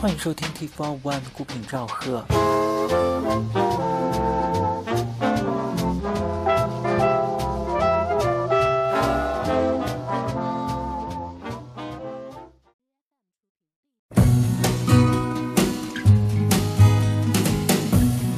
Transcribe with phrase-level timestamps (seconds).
[0.00, 2.24] 欢迎收听 Tea for One 孤品兆赫。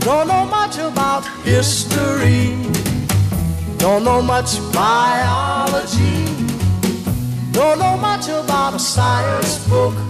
[0.01, 2.57] Don't know much about history.
[3.77, 6.25] Don't know much biology.
[7.53, 10.09] Don't know much about a science book.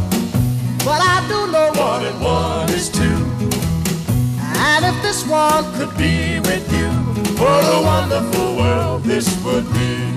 [0.83, 3.21] But I do know one and one is two.
[4.73, 6.89] And if this one could be with you,
[7.39, 10.11] what a wonderful world this would be.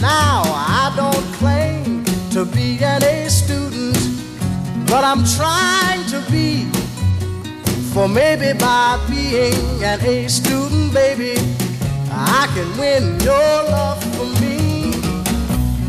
[0.00, 3.98] Now, I don't claim to be an A student,
[4.86, 6.70] but I'm trying to be.
[7.92, 11.34] For maybe by being an A student, baby,
[12.12, 14.92] I can win your love for me.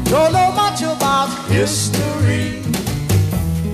[0.06, 2.70] Don't know much about history.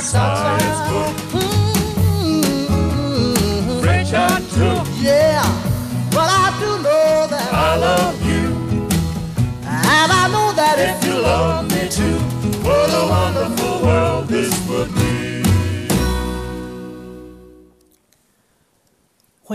[0.00, 0.08] 欢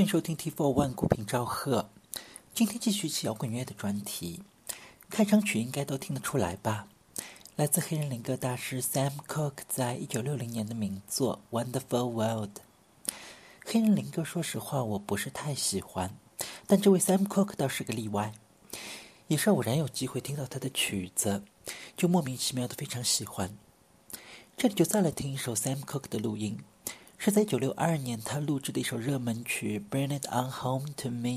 [0.03, 1.89] 迎收听 T Four One 古平赵赫，
[2.53, 4.43] 今天继续起摇滚乐的专题。
[5.09, 6.85] 开场曲应该都听得出来吧？
[7.57, 12.49] 来自黑人灵歌大师 Sam Cooke 在一九六零年的名作《Wonderful World》。
[13.63, 16.17] 黑人灵歌，说实话我不是太喜欢，
[16.67, 18.33] 但这位 Sam Cooke 倒是个例外。
[19.27, 21.43] 也是偶然有机会听到他的曲子，
[21.95, 23.57] 就莫名其妙的非常喜欢。
[24.57, 26.59] 这里就再来听一首 Sam Cooke 的录音。
[27.17, 31.29] 是在一九六二年，他录制的一首热门曲《Bring It On Home to Me》。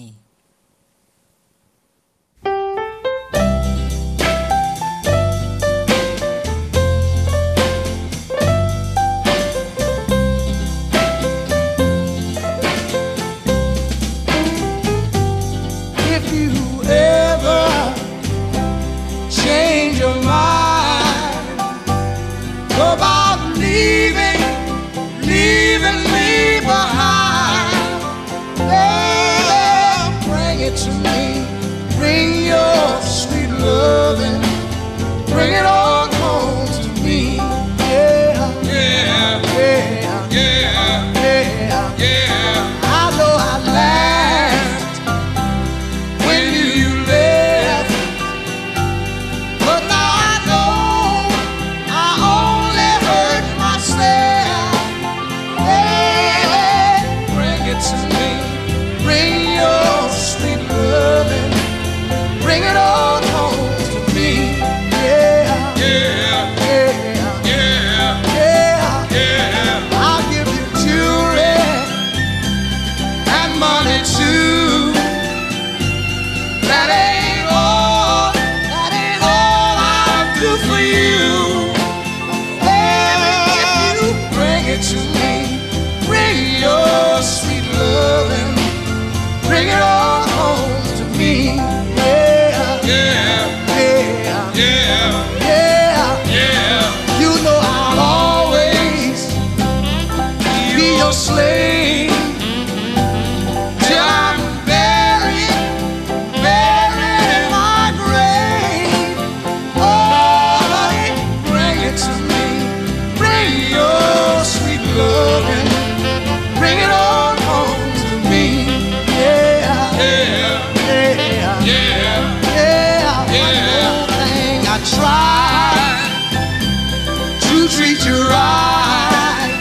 [127.70, 129.54] treat you right.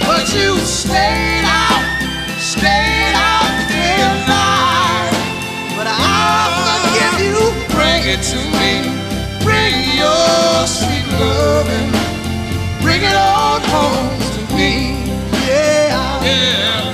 [0.00, 1.84] But you stayed out,
[2.40, 5.12] stayed out day and night.
[5.76, 7.38] But I'll forgive you.
[7.76, 8.72] Bring it to me.
[9.44, 11.90] Bring your sweet loving.
[12.82, 15.04] Bring it all home to me.
[15.46, 16.24] Yeah.
[16.24, 16.87] yeah.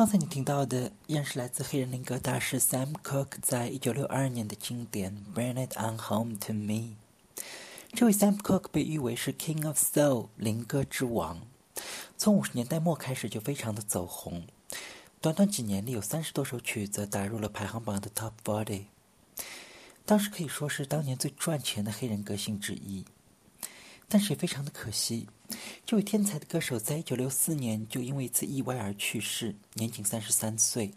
[0.00, 6.72] 刚才你听到的依然是来自黑人灵歌大师 Sam Cooke 在一九六二年的经典《Bring It On Home to Me》。
[7.92, 11.42] 这位 Sam Cooke 被誉为是 King of Soul 灵歌之王，
[12.16, 14.44] 从五十年代末开始就非常的走红，
[15.20, 18.84] 短短几年里有三十多首曲子打入了排行榜的 Top Forty，
[20.06, 23.04] 当时可以说是当年最赚钱的黑人歌星之一。
[24.08, 25.28] 但是也非常的可惜，
[25.84, 30.92] 这位天才的歌手在一九六四年就因为一次意外而去世，年仅三十三岁。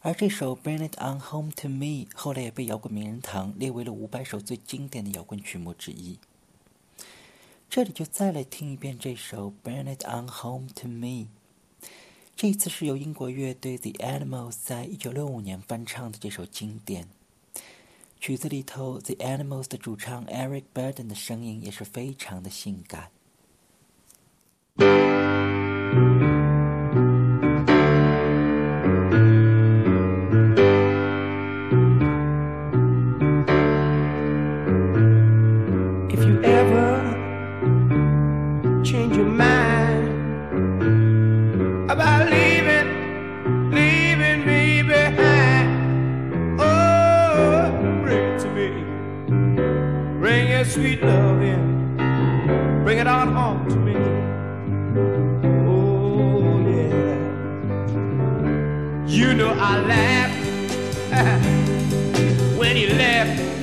[0.00, 6.18] 而这首《Bring It On Home to Me》后来也被摇滚名人堂列为了五百首最经典的摇滚曲目之一。
[7.68, 11.06] 这里就再来听一遍这首《Bring It On Home to Me》。
[12.36, 17.08] 这次是由英国乐队 The Animals 在一九六五年翻唱的这首经典。
[18.20, 23.10] 曲子里头，The Animals 的主唱 Eric Burden 的声音也是非常的性感。
[50.78, 51.96] Sweet love in,
[52.84, 54.17] bring it on home to me.
[59.18, 60.36] You know I laughed
[62.56, 63.57] when you left.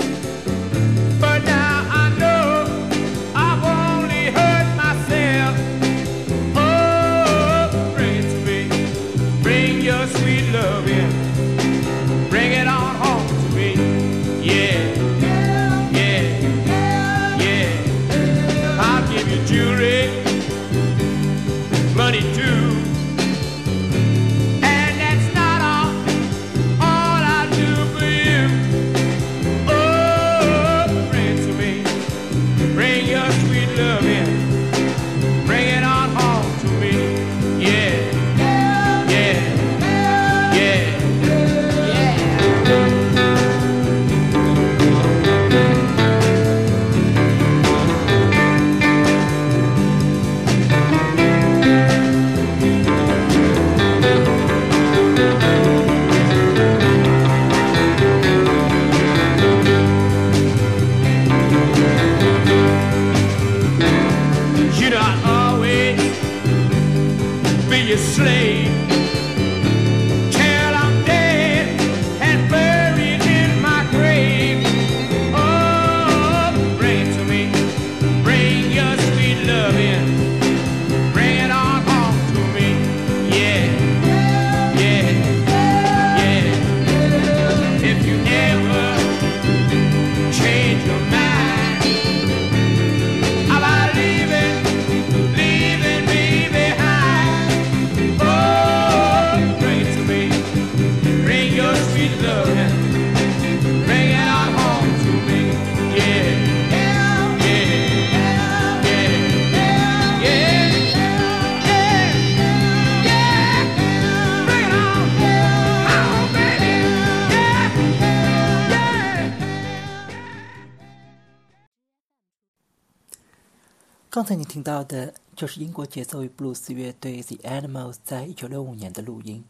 [124.16, 129.44] 刚才你听到的就是英国节奏与布鲁斯乐队 The Animals 在一九六五年的录音，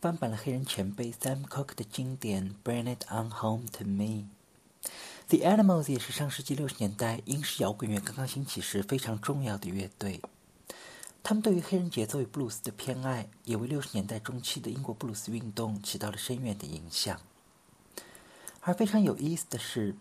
[0.00, 4.04] 翻版了黑人前辈 Sam Cooke 的经典《Bring It On Home to Me》。
[5.28, 10.20] The Animals 也是上世纪六十年代英式摇滚乐刚刚兴起时非常重要的乐队。
[11.22, 17.20] 他们对于黑人节奏与布鲁斯的偏爱，也为六十年代中期的英国布鲁斯运动起到了深远的影响。
[18.64, 19.96] 而非常有意思的是，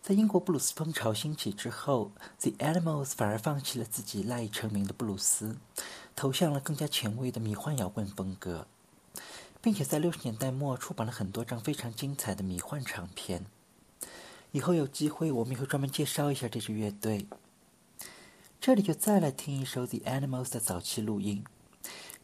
[0.00, 5.58] 在英国布鲁斯风潮兴起之后，The Animals 反而放弃了自己赖以成名的布鲁斯，
[6.14, 8.66] 投向了更加前卫的迷幻摇滚风格，
[9.60, 13.44] 并且在六十年代末出版了很多张非常精彩的迷幻唱片。
[14.52, 17.26] 以后有机会我们也会专门介绍一下这支乐队。
[18.58, 21.44] 这里就再来听一首 The Animals 的早期录音，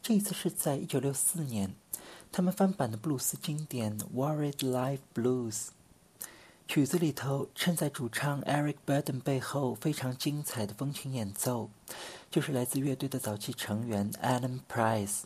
[0.01, 1.75] 这一次是在一九六四年，
[2.33, 5.53] 他们翻版的布鲁斯经典《Worried Life Blues》。
[6.75, 11.69] 曲子里头衬在主唱 Eric Burdon 背后非常精彩的风琴演奏，
[12.31, 15.25] 就是来自乐队的早期成员 Alan Price。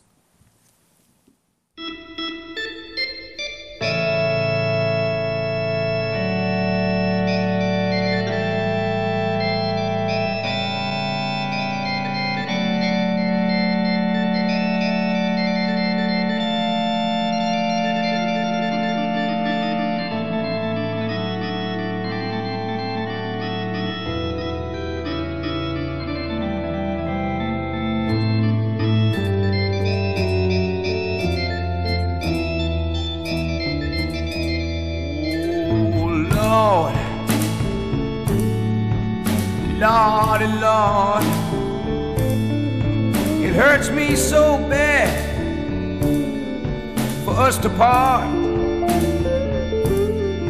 [47.47, 48.27] For us to part.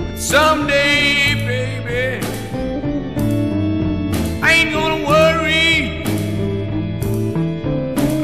[0.07, 2.25] But someday, baby,
[4.41, 6.03] I ain't gonna worry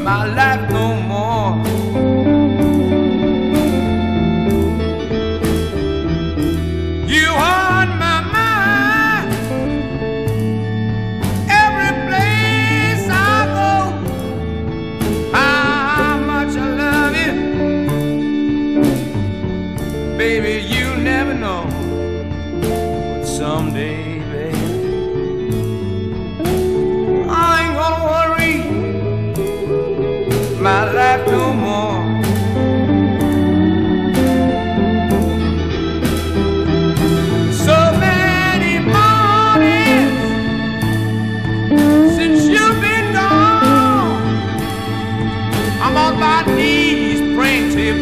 [0.02, 0.93] my life no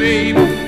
[0.03, 0.62] baby.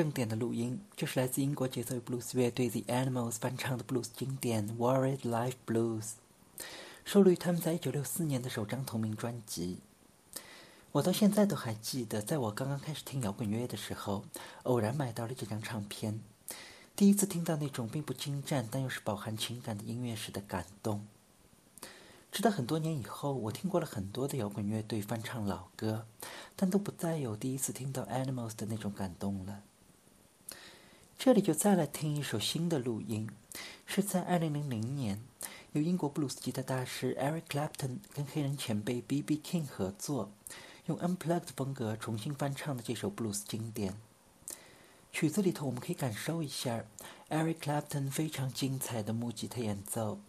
[0.00, 6.00] 正点的录音，就是来自英国节奏与布鲁斯乐队 The Animals 翻唱的布鲁斯经典《Worried Life Blues》，
[7.04, 9.80] 收录于他们在一九六四年的首张同名专辑。
[10.92, 14.24] 我到现在都还记得，在我刚刚开始听摇滚乐的时候，
[14.62, 16.22] 偶然买到了这张唱片，
[16.96, 21.06] 第一次听到那种并不精湛但又是饱含情感的音乐时的感动。
[22.32, 26.06] 直到很多年以后，我听过了很多的摇滚乐队翻唱老歌，
[26.56, 29.64] 但都不再有第一次听到 Animals 的那种感动了。
[31.22, 33.28] 这里就再来听一首新的录音，
[33.84, 35.20] 是在2000年，
[35.72, 39.38] 由英国布鲁斯吉他大师 Eric Clapton 跟黑人前辈 B.B.
[39.44, 40.32] King 合作，
[40.86, 44.00] 用 Unplugged 风格重新翻唱的这首布鲁斯经典。
[45.12, 46.86] 曲子里头我们可以感受一下
[47.28, 50.20] Eric Clapton 非常精彩的木吉他演奏。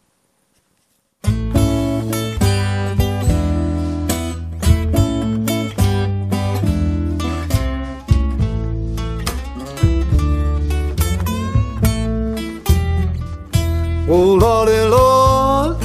[14.13, 15.77] Oh Lordy eh, Lord,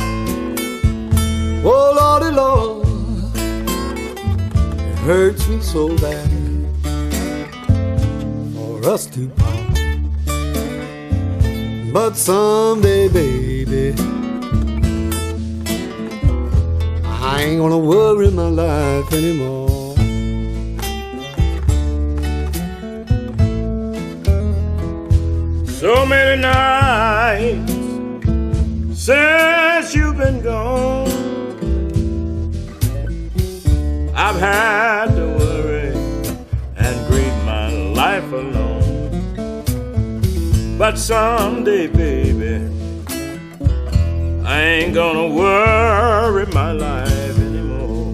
[1.65, 2.85] oh Lordy eh, Lord,
[4.91, 6.29] it hurts me so bad
[8.53, 9.79] for us to part.
[11.93, 13.95] But someday, baby,
[17.05, 19.95] I ain't gonna worry my life anymore.
[25.69, 27.76] So many nights
[29.07, 31.07] since you've been gone,
[34.17, 35.93] I've had to worry
[36.75, 39.63] and grieve my life alone.
[40.77, 42.69] But someday, baby,
[44.45, 48.13] I ain't gonna worry my life anymore.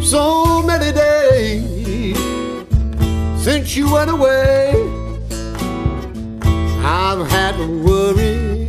[0.00, 2.16] So many days
[3.42, 4.83] since you went away,
[6.86, 8.68] I've had to worry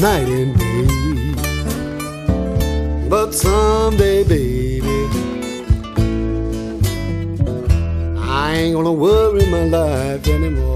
[0.00, 0.86] night and day.
[3.08, 4.90] But someday, baby,
[8.18, 10.69] I ain't gonna worry my life anymore.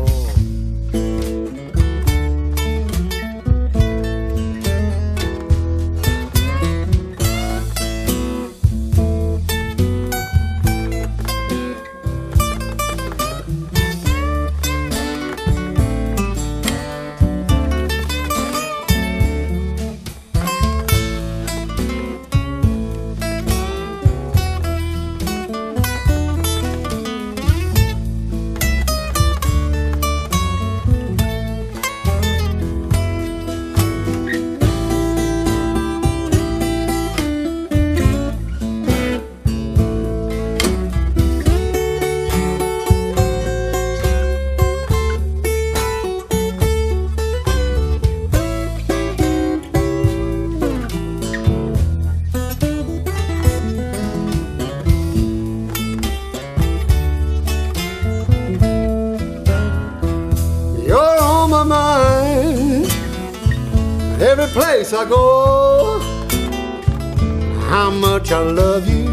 [68.50, 69.04] Love you,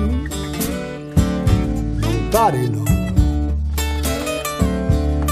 [2.01, 2.87] nobody knows.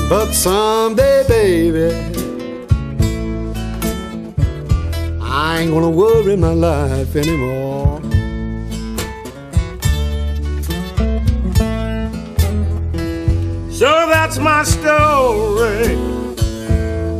[0.09, 1.93] But someday, baby,
[5.21, 8.01] I ain't gonna worry my life anymore.
[13.71, 15.95] So that's my story.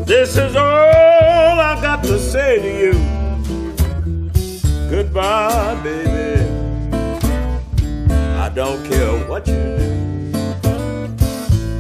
[0.06, 2.94] This is all I've got to say to you.
[4.90, 6.59] Goodbye, baby.
[8.60, 9.88] Don't care what you do.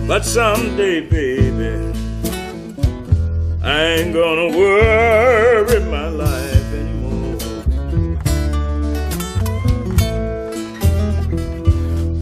[0.08, 1.92] But someday, baby,
[3.62, 7.38] I ain't gonna worry my life anymore.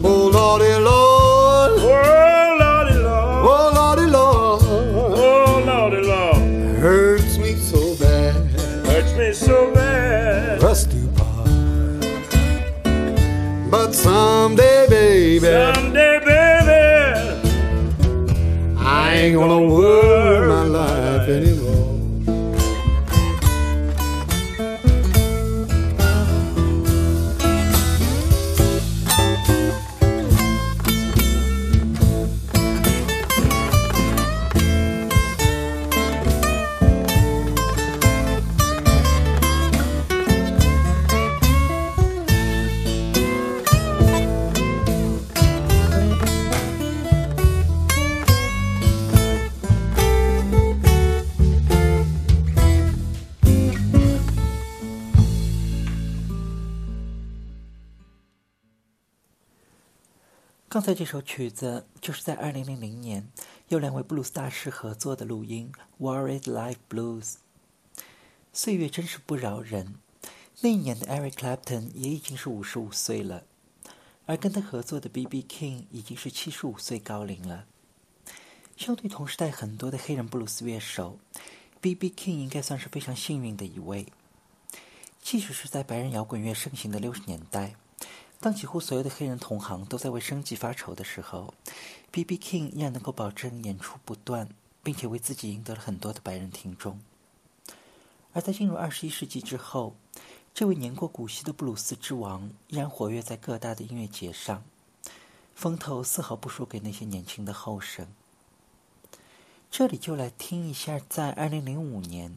[0.02, 1.07] Oh, Lordy, Lord,
[14.08, 16.80] someday, baby, Someday, baby,
[18.80, 19.87] I ain't gonna worry
[60.94, 63.30] 这首曲子就是在2000年
[63.68, 65.70] 由两位布鲁斯大师合作的录音
[66.02, 67.22] 《Worried Life Blues》。
[68.52, 69.96] 岁月真是不饶人，
[70.62, 73.44] 那一年的 Eric Clapton 也已经是五十五岁了，
[74.26, 75.42] 而跟他合作的 B.B.
[75.42, 77.66] King 已经是七十五岁高龄了。
[78.76, 81.18] 相对同时代很多的黑人布鲁斯乐手
[81.80, 82.10] ，B.B.
[82.10, 84.06] King 应该算是非常幸运的一位。
[85.20, 87.74] 即使是在白人摇滚乐盛行的六十年代，
[88.40, 91.52] 当几乎所有的黑人同行都在为生计发愁的时候
[92.12, 92.38] ，B.B.
[92.38, 94.48] King 依然能够保证演出不断，
[94.82, 97.00] 并且为自己赢得了很多的白人听众。
[98.32, 99.96] 而在进入二十一世纪之后，
[100.54, 104.62] 这位年过古稀的布鲁斯之王依然活跃在各大的音乐节上，
[105.54, 108.06] 风头丝毫不输给那些年轻的后生。
[109.68, 112.36] 这里就来听一下，在二零零五年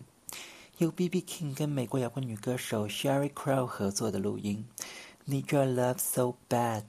[0.79, 1.21] 由 B.B.
[1.21, 4.65] King 跟美国摇滚女歌手 Sherry Crow 合作的录音
[5.28, 6.82] 《Need Your Love So Bad》。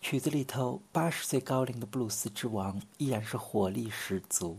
[0.00, 4.58] 曲子里头，八十岁高龄的布鲁斯之王依然是活力十足。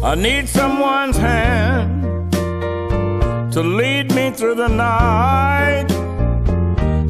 [0.00, 1.31] I need someone's hand
[4.35, 5.85] through the night.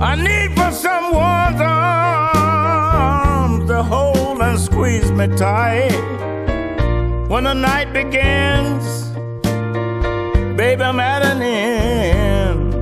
[0.01, 5.93] I need for someone's arms to hold and squeeze me tight.
[7.29, 9.07] When the night begins,
[10.57, 12.73] baby, I'm at an end.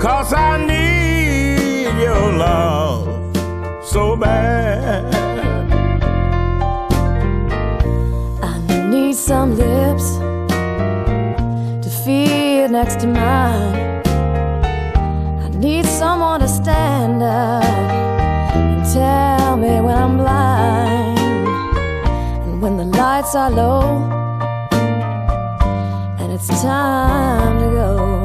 [0.00, 3.36] Cause I need your love
[3.84, 5.14] so bad.
[8.42, 10.16] I need some lips
[11.84, 13.89] to feel next to mine.
[15.60, 21.18] Need someone to stand up and tell me when I'm blind.
[22.46, 23.82] And when the lights are low
[26.18, 28.24] and it's time to go,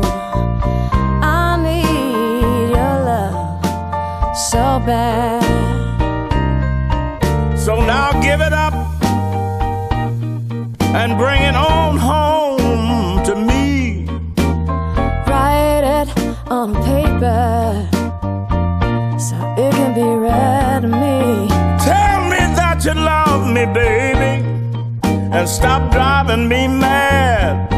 [1.22, 3.66] I need your love
[4.38, 5.44] so bad.
[7.60, 8.74] So now give it up
[10.96, 12.35] and bring it on home
[19.20, 21.48] so it can be read to me.
[21.84, 24.44] Tell me that you love me, baby,
[25.36, 27.75] and stop driving me mad.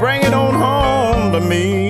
[0.00, 1.89] Bring it on home to me.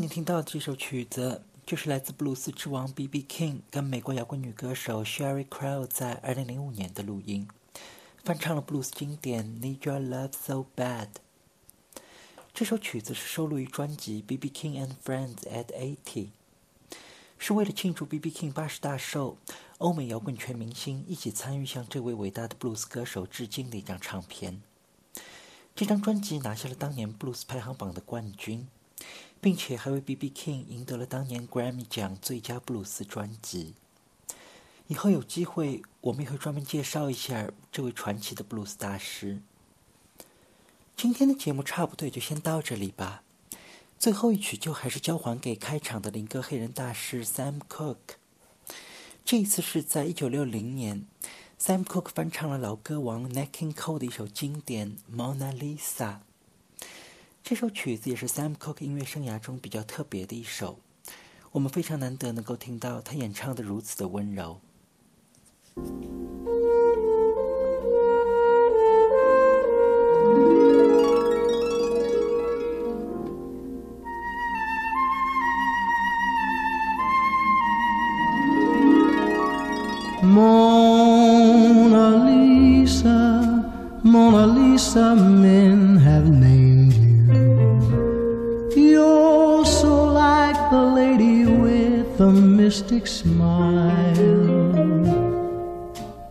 [0.00, 3.24] 你听到的这首曲子，就是来自布鲁斯之王 B.B.
[3.28, 7.46] King 跟美国摇滚女歌手 Sherry Crow 在2005年的录音，
[8.24, 11.06] 翻唱了布鲁斯经典《Need Your Love So Bad》。
[12.52, 14.50] 这首曲子是收录于专辑《B.B.
[14.50, 15.96] King and Friends at 80》，
[17.38, 18.30] 是为了庆祝 B.B.
[18.32, 19.38] King 八十大寿，
[19.78, 24.60] 欧美摇滚全明星一起参与向这位伟大的布鲁斯歌手致敬的一张唱片。
[25.76, 28.66] 这张专辑拿下了当年布鲁斯排行榜的冠军，
[29.44, 30.30] 并且还为 B.B.
[30.30, 33.74] King 赢得了当年 Grammy 奖最佳布鲁斯专辑。
[34.86, 39.42] 以后有机会，我们也会专门介绍一下这位传奇的布鲁斯大师。
[40.96, 43.22] 今天的节目差不多就先到这里吧。
[43.98, 48.16] 最后一曲就还是交还给开场的灵歌黑人大师 Sam Cooke。
[49.26, 51.04] 这一次是在一九六零年
[51.60, 55.76] ，Sam Cooke 翻唱了老歌王 Nat King Cole 的一首经典《Mona Lisa》。
[57.44, 60.78] 这首曲子也是 Sam Cooke 音乐生涯中比较特别的一首，
[61.52, 64.58] 我们非常难得能够听到他演唱的如此的温柔。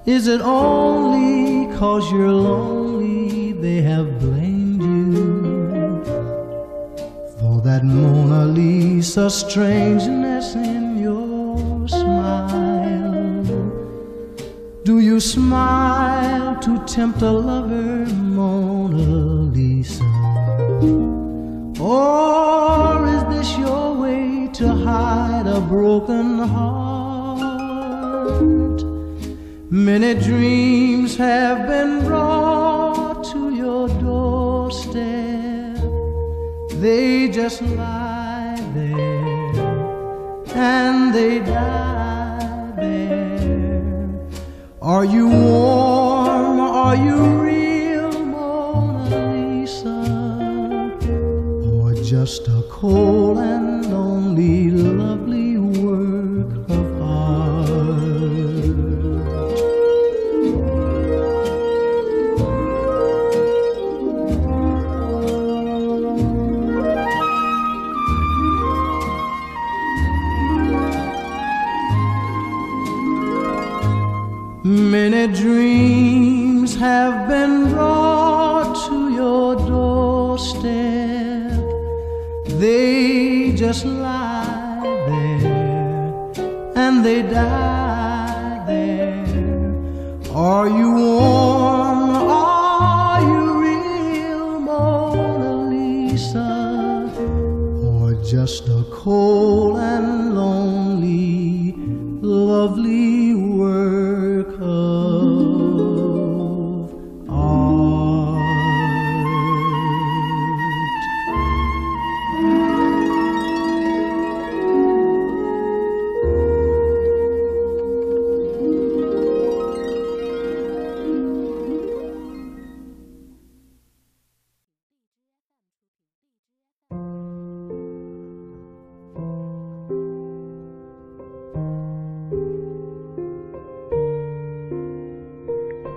[0.06, 6.04] Is it only cause you're lonely they have blamed you?
[7.39, 13.46] For that Mona Lisa strangeness in your smile.
[14.84, 18.98] Do you smile to tempt a lover, Mona
[19.56, 20.04] Lisa?
[21.80, 26.83] Or is this your way to hide a broken heart?
[29.74, 35.02] Many dreams have been brought to your doorstep.
[36.80, 39.56] They just lie there
[40.54, 44.30] and they die there.
[44.80, 46.60] Are you warm?
[46.60, 49.90] Are you real, Mona Lisa?
[51.74, 53.12] Or just a cold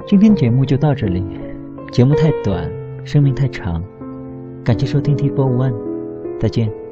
[0.06, 1.20] 今天节目就到这里，
[1.90, 2.70] 节目太短，
[3.04, 3.82] 生命太长，
[4.62, 5.74] 感谢收听 T Four One，
[6.38, 6.85] 再见。